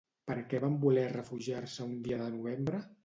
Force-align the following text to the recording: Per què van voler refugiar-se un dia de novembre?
Per 0.29 0.37
què 0.53 0.61
van 0.63 0.77
voler 0.85 1.03
refugiar-se 1.11 1.87
un 1.91 1.95
dia 2.09 2.19
de 2.23 2.31
novembre? 2.39 2.81